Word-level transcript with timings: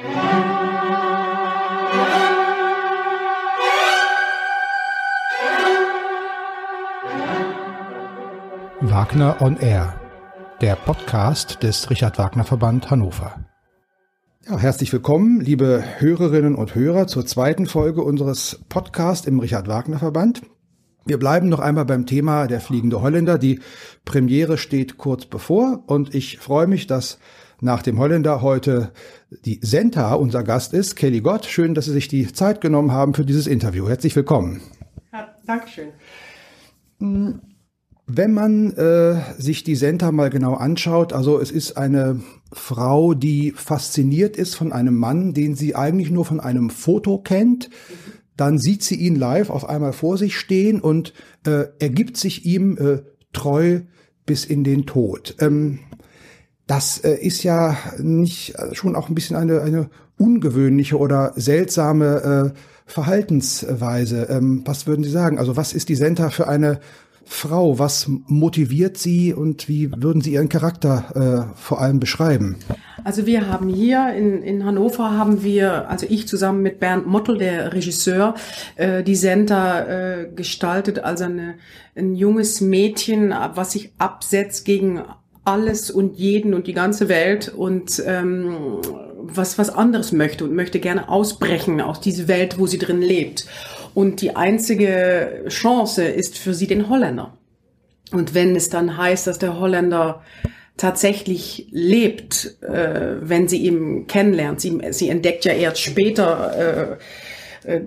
Wagner 0.00 0.14
on 9.40 9.56
Air, 9.56 10.00
der 10.60 10.76
Podcast 10.76 11.64
des 11.64 11.90
Richard 11.90 12.16
Wagner 12.16 12.44
Verband 12.44 12.92
Hannover. 12.92 13.44
Ja, 14.46 14.56
herzlich 14.56 14.92
willkommen, 14.92 15.40
liebe 15.40 15.82
Hörerinnen 15.98 16.54
und 16.54 16.76
Hörer, 16.76 17.08
zur 17.08 17.26
zweiten 17.26 17.66
Folge 17.66 18.04
unseres 18.04 18.60
Podcasts 18.68 19.26
im 19.26 19.40
Richard 19.40 19.66
Wagner 19.66 19.98
Verband. 19.98 20.42
Wir 21.06 21.18
bleiben 21.18 21.48
noch 21.48 21.58
einmal 21.58 21.86
beim 21.86 22.06
Thema 22.06 22.46
der 22.46 22.60
fliegende 22.60 23.02
Holländer. 23.02 23.36
Die 23.36 23.58
Premiere 24.04 24.58
steht 24.58 24.96
kurz 24.96 25.26
bevor 25.26 25.82
und 25.88 26.14
ich 26.14 26.38
freue 26.38 26.68
mich, 26.68 26.86
dass 26.86 27.18
nach 27.60 27.82
dem 27.82 27.98
Holländer 27.98 28.42
heute 28.42 28.92
die 29.44 29.60
Senta 29.62 30.14
unser 30.14 30.44
Gast 30.44 30.72
ist. 30.72 30.96
Kelly 30.96 31.20
Gott, 31.20 31.46
schön, 31.46 31.74
dass 31.74 31.86
Sie 31.86 31.92
sich 31.92 32.08
die 32.08 32.32
Zeit 32.32 32.60
genommen 32.60 32.92
haben 32.92 33.14
für 33.14 33.24
dieses 33.24 33.46
Interview. 33.46 33.88
Herzlich 33.88 34.14
willkommen. 34.14 34.60
Ja, 35.12 35.34
Dankeschön. 35.46 35.88
Wenn 37.00 38.32
man 38.32 38.72
äh, 38.72 39.20
sich 39.36 39.64
die 39.64 39.76
Senta 39.76 40.12
mal 40.12 40.30
genau 40.30 40.54
anschaut, 40.54 41.12
also 41.12 41.38
es 41.40 41.50
ist 41.50 41.76
eine 41.76 42.20
Frau, 42.52 43.14
die 43.14 43.52
fasziniert 43.52 44.36
ist 44.36 44.54
von 44.54 44.72
einem 44.72 44.96
Mann, 44.96 45.34
den 45.34 45.54
sie 45.54 45.74
eigentlich 45.74 46.10
nur 46.10 46.24
von 46.24 46.40
einem 46.40 46.70
Foto 46.70 47.18
kennt. 47.18 47.70
Dann 48.36 48.58
sieht 48.58 48.82
sie 48.82 48.94
ihn 48.94 49.16
live 49.16 49.50
auf 49.50 49.68
einmal 49.68 49.92
vor 49.92 50.16
sich 50.16 50.38
stehen 50.38 50.80
und 50.80 51.12
äh, 51.44 51.66
ergibt 51.80 52.16
sich 52.16 52.46
ihm 52.46 52.78
äh, 52.78 53.02
treu 53.32 53.80
bis 54.24 54.44
in 54.44 54.64
den 54.64 54.86
Tod. 54.86 55.36
Ähm, 55.40 55.80
das 56.68 56.98
äh, 56.98 57.14
ist 57.14 57.42
ja 57.42 57.76
nicht 57.98 58.54
äh, 58.54 58.74
schon 58.74 58.94
auch 58.94 59.08
ein 59.08 59.14
bisschen 59.14 59.34
eine, 59.34 59.62
eine 59.62 59.90
ungewöhnliche 60.18 60.98
oder 60.98 61.32
seltsame 61.34 62.52
äh, 62.54 62.58
Verhaltensweise. 62.86 64.28
Ähm, 64.30 64.62
was 64.64 64.86
würden 64.86 65.02
Sie 65.02 65.10
sagen? 65.10 65.38
Also 65.38 65.56
was 65.56 65.72
ist 65.72 65.88
die 65.88 65.96
Senta 65.96 66.30
für 66.30 66.46
eine 66.46 66.78
Frau? 67.24 67.78
Was 67.78 68.06
motiviert 68.26 68.96
sie 68.96 69.34
und 69.34 69.68
wie 69.68 69.90
würden 69.94 70.22
Sie 70.22 70.32
ihren 70.32 70.48
Charakter 70.48 71.50
äh, 71.54 71.60
vor 71.60 71.80
allem 71.80 72.00
beschreiben? 72.00 72.56
Also 73.04 73.26
wir 73.26 73.48
haben 73.48 73.68
hier 73.68 74.12
in, 74.14 74.42
in 74.42 74.64
Hannover 74.64 75.12
haben 75.12 75.42
wir, 75.42 75.88
also 75.88 76.06
ich 76.08 76.26
zusammen 76.26 76.62
mit 76.62 76.80
Bernd 76.80 77.06
Mottel, 77.06 77.38
der 77.38 77.72
Regisseur, 77.74 78.34
äh, 78.76 79.02
die 79.02 79.16
Senta 79.16 79.84
äh, 79.84 80.28
gestaltet 80.34 81.00
als 81.00 81.20
eine, 81.20 81.54
ein 81.94 82.14
junges 82.14 82.60
Mädchen, 82.60 83.34
was 83.54 83.72
sich 83.72 83.92
absetzt 83.98 84.64
gegen 84.64 85.02
alles 85.48 85.90
und 85.90 86.18
jeden 86.18 86.52
und 86.52 86.66
die 86.66 86.74
ganze 86.74 87.08
Welt 87.08 87.48
und 87.48 88.02
ähm, 88.06 88.80
was 89.16 89.58
was 89.58 89.70
anderes 89.70 90.12
möchte 90.12 90.44
und 90.44 90.54
möchte 90.54 90.78
gerne 90.78 91.08
ausbrechen 91.08 91.80
aus 91.80 92.00
diese 92.00 92.28
Welt, 92.28 92.58
wo 92.58 92.66
sie 92.66 92.78
drin 92.78 93.00
lebt. 93.00 93.46
Und 93.94 94.20
die 94.20 94.36
einzige 94.36 95.44
Chance 95.48 96.04
ist 96.04 96.38
für 96.38 96.52
sie 96.52 96.66
den 96.66 96.88
Holländer. 96.90 97.36
Und 98.12 98.34
wenn 98.34 98.54
es 98.56 98.68
dann 98.68 98.96
heißt, 98.96 99.26
dass 99.26 99.38
der 99.38 99.58
Holländer 99.58 100.22
tatsächlich 100.76 101.68
lebt, 101.70 102.56
äh, 102.62 103.16
wenn 103.20 103.48
sie 103.48 103.58
ihn 103.58 104.06
kennenlernt, 104.06 104.60
sie, 104.60 104.78
sie 104.90 105.08
entdeckt 105.08 105.44
ja 105.44 105.52
erst 105.52 105.80
später, 105.80 106.98
äh, 107.64 107.72
äh, 107.76 107.82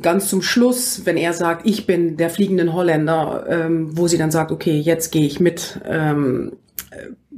ganz 0.00 0.28
zum 0.28 0.42
Schluss, 0.42 1.02
wenn 1.04 1.16
er 1.16 1.32
sagt, 1.32 1.66
ich 1.66 1.86
bin 1.86 2.16
der 2.16 2.30
fliegende 2.30 2.72
Holländer, 2.72 3.46
ähm, 3.48 3.96
wo 3.96 4.06
sie 4.06 4.18
dann 4.18 4.30
sagt, 4.30 4.52
okay, 4.52 4.78
jetzt 4.78 5.10
gehe 5.10 5.26
ich 5.26 5.40
mit. 5.40 5.80
Ähm, 5.88 6.52
äh, 6.52 6.65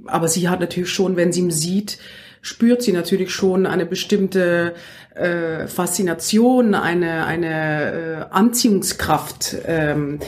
aber 0.07 0.29
sie 0.29 0.49
hat 0.49 0.61
natürlich 0.61 0.91
schon, 0.91 1.17
wenn 1.17 1.33
sie 1.33 1.41
ihn 1.41 1.51
sieht, 1.51 1.99
spürt 2.41 2.83
sie 2.83 2.93
natürlich 2.93 3.31
schon 3.31 3.67
eine 3.67 3.87
bestimmte 3.87 4.75
äh, 5.15 5.67
Faszination, 5.67 6.75
eine, 6.75 7.27
eine 7.27 7.93
äh, 7.93 8.25
Anziehungskraft. 8.31 9.57
Ähm, 9.67 10.21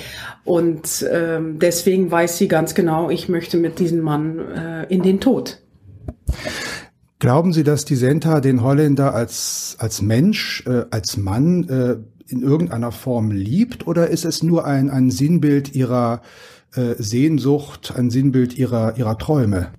und 0.45 1.07
ähm, 1.11 1.59
deswegen 1.59 2.11
weiß 2.11 2.39
sie 2.39 2.49
ganz 2.49 2.75
genau, 2.75 3.11
ich 3.11 3.29
möchte 3.29 3.57
mit 3.57 3.79
diesem 3.79 4.01
Mann 4.01 4.39
äh, 4.39 4.87
in 4.93 5.03
den 5.03 5.21
Tod. 5.21 5.59
Glauben 7.19 7.53
Sie, 7.53 7.65
dass 7.65 7.85
die 7.85 7.97
Senta 7.97 8.41
den 8.41 8.63
Holländer 8.63 9.15
als, 9.15 9.77
als 9.79 10.01
Mensch, 10.01 10.65
äh, 10.67 10.87
als 10.91 11.19
Mann 11.19 11.69
äh, 11.69 11.97
in 12.31 12.43
irgendeiner 12.43 12.93
Form 12.93 13.31
liebt 13.31 13.87
oder 13.87 14.09
ist 14.09 14.25
es 14.25 14.43
nur 14.43 14.65
ein, 14.65 14.91
ein 14.91 15.11
Sinnbild 15.11 15.75
ihrer 15.75 16.23
äh, 16.75 16.95
Sehnsucht, 16.99 17.93
ein 17.97 18.11
Sinnbild 18.11 18.57
ihrer, 18.57 18.97
ihrer 18.97 19.19
Träume? 19.19 19.73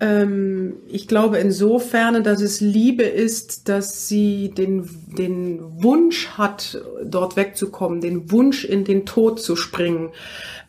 Ähm, 0.00 0.76
ich 0.88 1.06
glaube 1.08 1.38
insofern, 1.38 2.24
dass 2.24 2.40
es 2.40 2.60
Liebe 2.60 3.02
ist, 3.02 3.68
dass 3.68 4.08
sie 4.08 4.50
den, 4.50 4.88
den 5.16 5.60
Wunsch 5.82 6.28
hat, 6.30 6.82
dort 7.04 7.36
wegzukommen, 7.36 8.00
den 8.00 8.32
Wunsch 8.32 8.64
in 8.64 8.84
den 8.84 9.04
Tod 9.04 9.40
zu 9.40 9.56
springen, 9.56 10.10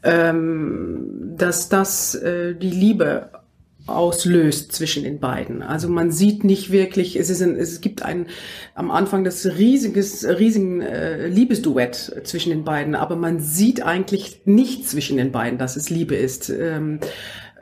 ähm, 0.04 1.34
dass 1.38 1.70
das 1.70 2.14
äh, 2.16 2.56
die 2.56 2.72
Liebe 2.72 3.30
auslöst 3.88 4.72
zwischen 4.72 5.04
den 5.04 5.20
beiden. 5.20 5.62
Also 5.62 5.90
man 5.90 6.12
sieht 6.12 6.44
nicht 6.44 6.72
wirklich, 6.72 7.16
es, 7.16 7.30
ist 7.30 7.42
ein, 7.42 7.56
es 7.56 7.82
gibt 7.82 8.04
ein 8.04 8.28
am 8.76 8.92
Anfang 8.92 9.24
das 9.24 9.46
riesiges, 9.58 10.26
riesigen 10.28 10.82
äh, 10.82 11.28
Liebesduett 11.28 12.22
zwischen 12.24 12.50
den 12.50 12.64
beiden, 12.64 12.96
aber 12.96 13.16
man 13.16 13.40
sieht 13.40 13.84
eigentlich 13.84 14.42
nicht 14.46 14.88
zwischen 14.88 15.18
den 15.18 15.32
beiden, 15.32 15.58
dass 15.58 15.76
es 15.76 15.90
Liebe 15.90 16.16
ist. 16.16 16.50
Ähm, 16.50 17.00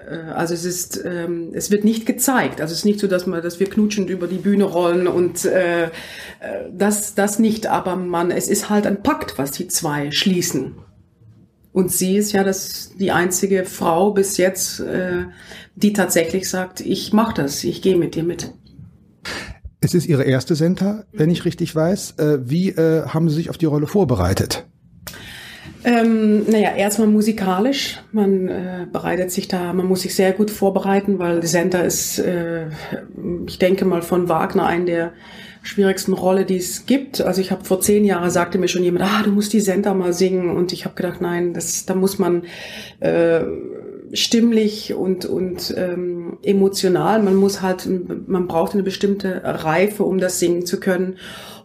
äh, 0.10 0.32
also 0.32 0.54
es 0.54 0.66
ist, 0.66 1.04
ähm, 1.06 1.52
es 1.54 1.72
wird 1.72 1.84
nicht 1.84 2.06
gezeigt. 2.06 2.62
Also 2.62 2.74
es 2.74 2.80
ist 2.80 2.86
nicht 2.86 3.00
so, 3.00 3.08
dass 3.08 3.26
man, 3.26 3.42
dass 3.42 3.60
wir 3.60 3.70
knutschend 3.70 4.10
über 4.10 4.28
die 4.28 4.38
Bühne 4.38 4.66
rollen 4.66 5.08
und 5.08 5.46
äh, 5.46 5.86
äh, 5.86 5.90
das, 6.72 7.16
das 7.16 7.40
nicht. 7.40 7.68
Aber 7.68 7.96
man, 7.96 8.32
es 8.32 8.48
ist 8.48 8.70
halt 8.70 8.86
ein 8.86 9.04
Pakt, 9.04 9.38
was 9.38 9.52
die 9.52 9.68
zwei 9.68 10.12
schließen. 10.12 10.76
Und 11.72 11.92
sie 11.92 12.18
ist 12.18 12.32
ja 12.32 12.44
das 12.44 12.94
die 13.00 13.12
einzige 13.12 13.64
Frau 13.66 14.12
bis 14.12 14.38
jetzt, 14.38 14.80
äh, 14.80 15.26
die 15.76 15.94
tatsächlich 15.94 16.50
sagt, 16.50 16.82
ich 16.82 17.14
mach 17.14 17.34
das, 17.34 17.64
ich 17.64 17.82
gehe 17.82 17.96
mit 17.96 18.16
dir 18.16 18.24
mit. 18.24 18.54
Es 19.82 19.94
ist 19.94 20.08
Ihre 20.08 20.24
erste 20.24 20.56
Senta, 20.56 21.06
wenn 21.14 21.30
ich 21.30 21.46
richtig 21.46 21.74
weiß. 21.74 22.16
Äh, 22.18 22.50
wie 22.50 22.70
äh, 22.70 23.06
haben 23.06 23.30
Sie 23.30 23.36
sich 23.36 23.50
auf 23.50 23.58
die 23.58 23.66
Rolle 23.66 23.88
vorbereitet? 23.88 24.66
Ähm, 25.86 26.44
naja, 26.50 26.76
erstmal 26.76 27.08
musikalisch. 27.08 28.00
Man 28.12 28.50
äh, 28.50 28.86
bereitet 28.92 29.32
sich 29.32 29.48
da, 29.48 29.72
man 29.72 29.86
muss 29.86 30.02
sich 30.02 30.14
sehr 30.14 30.34
gut 30.34 30.52
vorbereiten, 30.52 31.20
weil 31.20 31.46
Senta 31.46 31.80
ist, 31.80 32.20
äh, 32.20 32.68
ich 33.48 33.60
denke 33.60 33.86
mal, 33.86 34.02
von 34.02 34.28
Wagner 34.28 34.66
ein 34.66 34.86
der 34.86 35.14
schwierigsten 35.62 36.14
Rolle, 36.14 36.46
die 36.46 36.58
es 36.58 36.86
gibt. 36.86 37.22
Also 37.22 37.42
ich 37.42 37.52
habe 37.52 37.66
vor 37.66 37.82
zehn 37.82 38.06
Jahren 38.06 38.30
sagte 38.30 38.58
mir 38.58 38.68
schon 38.68 38.84
jemand, 38.84 39.06
ah, 39.06 39.24
du 39.24 39.32
musst 39.32 39.54
die 39.54 39.60
Senta 39.60 39.94
mal 39.94 40.14
singen. 40.14 40.56
Und 40.56 40.74
ich 40.74 40.86
habe 40.86 40.96
gedacht, 40.96 41.22
nein, 41.22 41.54
das, 41.54 41.86
da 41.86 41.96
muss 41.96 42.20
man 42.20 42.44
äh, 43.00 43.42
stimmlich 44.14 44.94
und, 44.94 45.26
und 45.26 45.74
ähm, 45.78 46.38
emotional, 46.44 47.22
man 47.22 47.36
muss 47.36 47.62
halt, 47.62 47.88
man 48.28 48.48
braucht 48.48 48.74
eine 48.74 48.84
bestimmte 48.84 49.42
Reife, 49.44 50.04
um 50.04 50.20
das 50.20 50.40
singen 50.40 50.66
zu 50.66 50.80
können. 50.80 51.18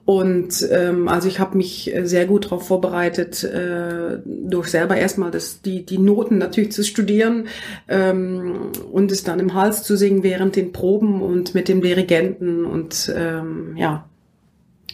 Und 0.04 0.68
ähm, 0.70 1.08
also 1.08 1.28
ich 1.28 1.40
habe 1.40 1.56
mich 1.56 1.94
sehr 2.02 2.26
gut 2.26 2.46
darauf 2.46 2.66
vorbereitet, 2.66 3.42
äh, 3.42 4.18
durch 4.24 4.68
selber 4.68 4.96
erstmal 4.96 5.30
das, 5.30 5.62
die, 5.62 5.86
die 5.86 5.98
Noten 5.98 6.36
natürlich 6.36 6.72
zu 6.72 6.84
studieren 6.84 7.46
ähm, 7.88 8.70
und 8.92 9.10
es 9.10 9.24
dann 9.24 9.40
im 9.40 9.54
Hals 9.54 9.82
zu 9.82 9.96
singen 9.96 10.22
während 10.22 10.56
den 10.56 10.72
Proben 10.72 11.22
und 11.22 11.54
mit 11.54 11.68
dem 11.68 11.80
Dirigenten 11.80 12.66
und 12.66 13.12
ähm, 13.16 13.76
ja, 13.76 14.04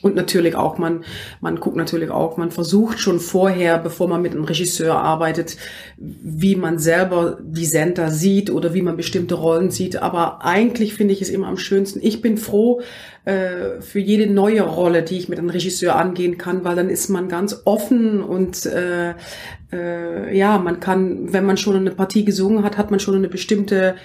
und 0.02 0.14
natürlich 0.14 0.54
auch, 0.54 0.78
man, 0.78 1.04
man 1.40 1.60
guckt 1.60 1.76
natürlich 1.76 2.10
auch, 2.10 2.36
man 2.36 2.50
versucht 2.50 2.98
schon 2.98 3.20
vorher, 3.20 3.78
bevor 3.78 4.08
man 4.08 4.22
mit 4.22 4.32
einem 4.32 4.44
Regisseur 4.44 4.96
arbeitet, 4.96 5.56
wie 5.98 6.56
man 6.56 6.78
selber 6.78 7.38
die 7.42 7.66
Sender 7.66 8.10
sieht 8.10 8.50
oder 8.50 8.72
wie 8.72 8.82
man 8.82 8.96
bestimmte 8.96 9.34
Rollen 9.34 9.70
sieht. 9.70 10.00
Aber 10.00 10.44
eigentlich 10.44 10.94
finde 10.94 11.12
ich 11.12 11.20
es 11.20 11.28
immer 11.28 11.48
am 11.48 11.58
schönsten. 11.58 12.00
Ich 12.02 12.22
bin 12.22 12.38
froh 12.38 12.80
äh, 13.24 13.80
für 13.80 13.98
jede 13.98 14.32
neue 14.32 14.62
Rolle, 14.62 15.02
die 15.02 15.18
ich 15.18 15.28
mit 15.28 15.38
einem 15.38 15.50
Regisseur 15.50 15.96
angehen 15.96 16.38
kann, 16.38 16.64
weil 16.64 16.76
dann 16.76 16.88
ist 16.88 17.10
man 17.10 17.28
ganz 17.28 17.62
offen 17.64 18.22
und 18.22 18.64
äh, 18.66 19.14
äh, 19.72 20.36
ja, 20.36 20.58
man 20.58 20.80
kann, 20.80 21.32
wenn 21.32 21.44
man 21.44 21.56
schon 21.58 21.76
eine 21.76 21.90
Partie 21.90 22.24
gesungen 22.24 22.64
hat, 22.64 22.78
hat 22.78 22.90
man 22.90 23.00
schon 23.00 23.14
eine 23.16 23.28
bestimmte 23.28 23.96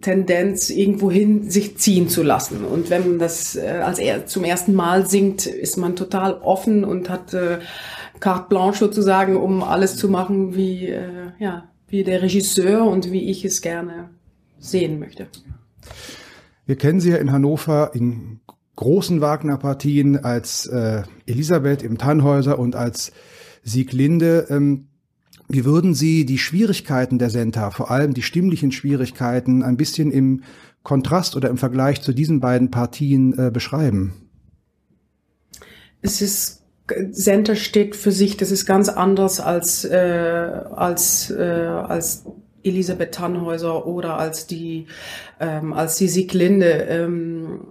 Tendenz, 0.00 0.70
irgendwohin 0.70 1.50
sich 1.50 1.76
ziehen 1.78 2.08
zu 2.08 2.22
lassen. 2.22 2.64
Und 2.64 2.90
wenn 2.90 3.08
man 3.08 3.18
das 3.18 3.56
äh, 3.56 3.80
als 3.82 3.98
er 3.98 4.26
zum 4.26 4.44
ersten 4.44 4.74
Mal 4.74 5.06
singt, 5.06 5.46
ist 5.46 5.76
man 5.76 5.96
total 5.96 6.34
offen 6.34 6.84
und 6.84 7.08
hat 7.08 7.34
äh, 7.34 7.58
carte 8.20 8.48
blanche 8.48 8.78
sozusagen, 8.78 9.36
um 9.36 9.62
alles 9.62 9.96
zu 9.96 10.08
machen, 10.08 10.54
wie, 10.54 10.88
äh, 10.88 11.32
ja, 11.38 11.68
wie 11.88 12.04
der 12.04 12.22
Regisseur 12.22 12.86
und 12.86 13.12
wie 13.12 13.30
ich 13.30 13.44
es 13.44 13.60
gerne 13.60 14.10
sehen 14.58 14.98
möchte. 14.98 15.26
Wir 16.66 16.76
kennen 16.76 17.00
sie 17.00 17.10
ja 17.10 17.16
in 17.16 17.32
Hannover 17.32 17.90
in 17.94 18.40
großen 18.76 19.20
Wagner-Partien 19.20 20.24
als 20.24 20.66
äh, 20.66 21.02
Elisabeth 21.26 21.82
im 21.82 21.98
Tannhäuser 21.98 22.58
und 22.58 22.76
als 22.76 23.12
Sieglinde. 23.62 24.46
Ähm, 24.50 24.88
wie 25.48 25.64
würden 25.64 25.94
Sie 25.94 26.24
die 26.24 26.38
Schwierigkeiten 26.38 27.18
der 27.18 27.30
Senta, 27.30 27.70
vor 27.70 27.90
allem 27.90 28.14
die 28.14 28.22
stimmlichen 28.22 28.72
Schwierigkeiten, 28.72 29.62
ein 29.62 29.76
bisschen 29.76 30.10
im 30.10 30.42
Kontrast 30.82 31.36
oder 31.36 31.50
im 31.50 31.58
Vergleich 31.58 32.02
zu 32.02 32.12
diesen 32.12 32.40
beiden 32.40 32.70
Partien 32.70 33.38
äh, 33.38 33.50
beschreiben? 33.50 34.14
Es 36.02 36.20
ist 36.20 36.62
Center 37.12 37.56
steht 37.56 37.96
für 37.96 38.12
sich, 38.12 38.36
das 38.36 38.50
ist 38.50 38.66
ganz 38.66 38.90
anders 38.90 39.40
als 39.40 39.84
äh, 39.84 39.96
als 39.96 41.30
äh, 41.30 41.42
als 41.42 42.24
Elisabeth 42.62 43.12
Tannhäuser 43.12 43.86
oder 43.86 44.18
als 44.18 44.46
die 44.46 44.86
ähm, 45.40 45.72
als 45.72 45.96
die 45.96 46.08
Sieglinde. 46.08 46.86
Ähm, 46.88 47.68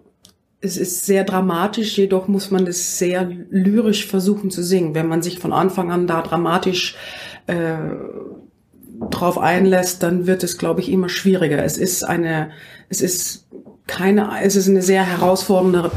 es 0.61 0.77
ist 0.77 1.05
sehr 1.05 1.25
dramatisch, 1.25 1.97
jedoch 1.97 2.29
muss 2.29 2.49
man 2.49 2.65
es 2.67 2.97
sehr 2.97 3.29
lyrisch 3.49 4.07
versuchen 4.07 4.49
zu 4.49 4.63
singen. 4.63 4.95
Wenn 4.95 5.07
man 5.09 5.21
sich 5.21 5.37
von 5.37 5.51
Anfang 5.51 5.91
an 5.91 6.07
da 6.07 6.21
dramatisch 6.21 6.95
äh, 7.47 7.77
drauf 9.09 9.37
einlässt, 9.37 10.03
dann 10.03 10.27
wird 10.27 10.43
es, 10.43 10.57
glaube 10.57 10.81
ich, 10.81 10.91
immer 10.91 11.09
schwieriger. 11.09 11.63
Es 11.63 11.77
ist 11.77 12.03
eine, 12.03 12.51
es 12.89 13.01
ist 13.01 13.47
keine, 13.87 14.29
es 14.41 14.55
ist 14.55 14.69
eine 14.69 14.81
sehr 14.81 15.03
herausfordernde 15.03 15.91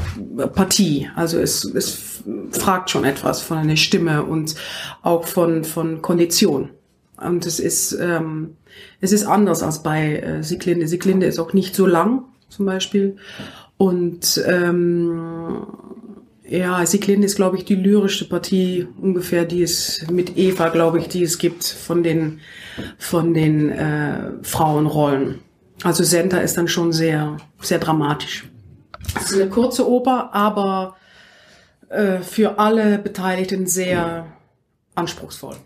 Partie. 0.54 1.08
Also 1.14 1.38
es, 1.38 1.64
es 1.64 2.22
fragt 2.50 2.90
schon 2.90 3.04
etwas 3.04 3.43
von 3.43 3.58
einer 3.58 3.76
Stimme 3.76 4.25
und 4.25 4.54
auch 5.02 5.25
von, 5.25 5.64
von 5.64 6.02
Kondition. 6.02 6.70
Und 7.16 7.46
es 7.46 7.60
ist, 7.60 7.96
ähm, 8.00 8.56
es 9.00 9.12
ist 9.12 9.25
anders 9.25 9.62
als 9.62 9.82
bei 9.82 10.16
äh, 10.16 10.42
Sieglinde. 10.42 10.88
Sieglinde 10.88 11.26
ist 11.26 11.38
auch 11.38 11.52
nicht 11.52 11.75
so 11.75 11.87
lang, 11.87 12.25
zum 12.49 12.66
Beispiel. 12.66 13.16
Und 13.78 14.42
ähm, 14.46 15.66
ja, 16.48 16.84
Sieglinde 16.87 17.26
ist, 17.26 17.37
glaube 17.37 17.56
ich, 17.56 17.64
die 17.64 17.75
lyrischste 17.75 18.25
Partie 18.26 18.87
ungefähr, 19.00 19.44
die 19.44 19.62
es 19.62 20.06
mit 20.10 20.37
Eva, 20.37 20.69
glaube 20.69 20.98
ich, 20.98 21.08
die 21.08 21.22
es 21.22 21.38
gibt 21.38 21.64
von 21.64 22.02
den 22.02 22.40
von 22.98 23.34
den 23.34 23.70
äh, 23.70 24.32
Frauenrollen. 24.43 25.40
Also 25.82 26.04
Senta 26.04 26.38
ist 26.38 26.56
dann 26.56 26.69
schon 26.69 26.93
sehr 26.93 27.37
sehr 27.60 27.78
dramatisch. 27.78 28.48
Es 29.16 29.32
ist 29.32 29.40
eine 29.40 29.50
kurze 29.50 29.88
Oper, 29.88 30.34
aber 30.34 30.96
äh, 31.88 32.19
für 32.19 32.58
alle 32.58 32.99
Beteiligten 32.99 33.66
sehr 33.66 34.26
anspruchsvoll. 34.94 35.56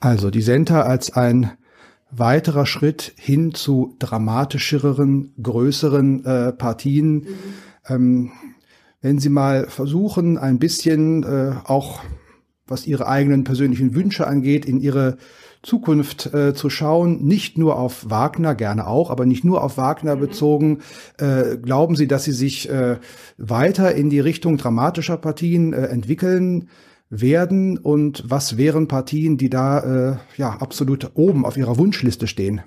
Also 0.00 0.30
die 0.30 0.42
Senta 0.42 0.82
als 0.82 1.12
ein 1.12 1.52
weiterer 2.10 2.66
Schritt 2.66 3.12
hin 3.16 3.54
zu 3.54 3.96
dramatischeren, 3.98 5.34
größeren 5.40 6.24
äh, 6.24 6.52
Partien. 6.52 7.14
Mhm. 7.14 7.26
Ähm, 7.88 8.32
wenn 9.00 9.18
Sie 9.18 9.30
mal 9.30 9.66
versuchen, 9.68 10.38
ein 10.38 10.58
bisschen 10.58 11.22
äh, 11.22 11.54
auch 11.64 12.00
was 12.66 12.86
Ihre 12.86 13.08
eigenen 13.08 13.44
persönlichen 13.44 13.94
Wünsche 13.94 14.26
angeht, 14.26 14.64
in 14.64 14.80
Ihre 14.80 15.16
Zukunft 15.62 16.32
äh, 16.32 16.54
zu 16.54 16.70
schauen, 16.70 17.24
nicht 17.24 17.58
nur 17.58 17.78
auf 17.78 18.08
Wagner, 18.08 18.54
gerne 18.54 18.86
auch, 18.86 19.10
aber 19.10 19.26
nicht 19.26 19.44
nur 19.44 19.62
auf 19.62 19.76
Wagner 19.76 20.16
mhm. 20.16 20.20
bezogen. 20.20 20.78
Äh, 21.18 21.58
glauben 21.58 21.96
Sie, 21.96 22.06
dass 22.06 22.24
Sie 22.24 22.32
sich 22.32 22.70
äh, 22.70 22.98
weiter 23.36 23.94
in 23.94 24.08
die 24.08 24.20
Richtung 24.20 24.56
dramatischer 24.56 25.18
Partien 25.18 25.72
äh, 25.72 25.86
entwickeln 25.86 26.68
werden? 27.10 27.76
Und 27.76 28.24
was 28.26 28.56
wären 28.56 28.88
Partien, 28.88 29.36
die 29.36 29.50
da 29.50 29.80
äh, 30.12 30.16
ja 30.36 30.50
absolut 30.50 31.10
oben 31.14 31.44
auf 31.44 31.56
Ihrer 31.56 31.76
Wunschliste 31.76 32.26
stehen? 32.26 32.62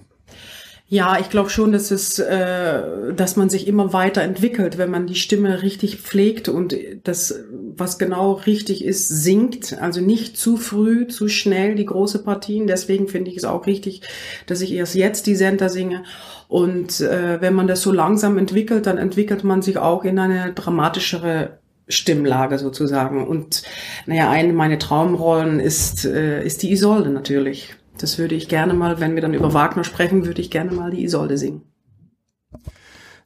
Ja, 0.94 1.18
ich 1.20 1.32
glaube 1.32 1.50
schon, 1.50 1.72
dass 1.72 1.90
es, 1.90 2.20
äh, 2.20 3.14
dass 3.16 3.36
man 3.36 3.50
sich 3.50 3.68
immer 3.68 3.94
weiter 3.94 4.22
entwickelt, 4.22 4.78
wenn 4.78 4.92
man 4.92 5.08
die 5.08 5.16
Stimme 5.16 5.64
richtig 5.64 5.98
pflegt 5.98 6.50
und 6.50 6.76
das, 7.04 7.44
was 7.52 7.98
genau 7.98 8.34
richtig 8.34 8.86
ist, 8.86 9.08
singt. 9.08 9.82
Also 9.82 10.02
nicht 10.02 10.38
zu 10.38 10.56
früh, 10.56 11.08
zu 11.08 11.30
schnell 11.30 11.74
die 11.74 11.88
große 11.88 12.24
Partien. 12.24 12.68
Deswegen 12.68 13.08
finde 13.08 13.32
ich 13.32 13.38
es 13.38 13.44
auch 13.44 13.66
richtig, 13.66 14.02
dass 14.46 14.62
ich 14.62 14.72
erst 14.72 14.94
jetzt 14.94 15.26
die 15.26 15.34
Center 15.34 15.70
singe. 15.70 16.04
Und 16.48 17.02
äh, 17.02 17.42
wenn 17.42 17.56
man 17.56 17.66
das 17.66 17.82
so 17.82 17.92
langsam 17.92 18.38
entwickelt, 18.38 18.86
dann 18.86 19.00
entwickelt 19.00 19.44
man 19.44 19.64
sich 19.64 19.80
auch 19.80 20.06
in 20.06 20.20
eine 20.20 20.54
dramatischere 20.54 21.58
Stimmlage 21.88 22.60
sozusagen. 22.60 23.26
Und 23.26 23.64
naja, 24.06 24.30
eine 24.30 24.54
meiner 24.54 24.78
Traumrollen 24.78 25.60
ist, 25.60 26.06
äh, 26.06 26.46
ist 26.46 26.62
die 26.62 26.72
Isolde 26.72 27.10
natürlich. 27.10 27.74
Das 27.98 28.18
würde 28.18 28.36
ich 28.36 28.50
gerne 28.50 28.74
mal, 28.74 29.00
wenn 29.00 29.16
wir 29.16 29.22
dann 29.22 29.34
über 29.34 29.54
Wagner 29.54 29.84
sprechen, 29.84 30.26
würde 30.26 30.42
ich 30.42 30.52
gerne 30.52 30.72
mal 30.72 30.92
die 30.92 31.04
Isolde 31.04 31.38
singen. 31.38 31.62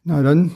Na 0.04 0.22
dann 0.22 0.52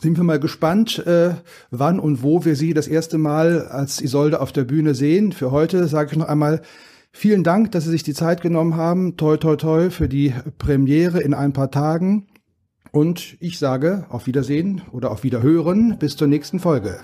sind 0.00 0.16
wir 0.16 0.24
mal 0.24 0.38
gespannt, 0.38 1.04
äh, 1.06 1.34
wann 1.70 1.98
und 1.98 2.22
wo 2.22 2.44
wir 2.44 2.54
Sie 2.54 2.72
das 2.72 2.86
erste 2.86 3.18
Mal 3.18 3.66
als 3.66 4.00
Isolde 4.00 4.40
auf 4.40 4.52
der 4.52 4.64
Bühne 4.64 4.94
sehen. 4.94 5.32
Für 5.32 5.50
heute 5.50 5.88
sage 5.88 6.12
ich 6.12 6.18
noch 6.18 6.28
einmal 6.28 6.62
vielen 7.10 7.42
Dank, 7.42 7.72
dass 7.72 7.84
Sie 7.84 7.90
sich 7.90 8.04
die 8.04 8.14
Zeit 8.14 8.40
genommen 8.40 8.76
haben. 8.76 9.16
Toi, 9.16 9.36
toi, 9.36 9.56
toi 9.56 9.90
für 9.90 10.08
die 10.08 10.32
Premiere 10.58 11.20
in 11.20 11.34
ein 11.34 11.52
paar 11.52 11.70
Tagen. 11.70 12.28
Und 12.92 13.36
ich 13.40 13.58
sage 13.58 14.06
auf 14.08 14.26
Wiedersehen 14.26 14.82
oder 14.92 15.10
auf 15.10 15.24
Wiederhören 15.24 15.98
bis 15.98 16.16
zur 16.16 16.28
nächsten 16.28 16.60
Folge. 16.60 17.00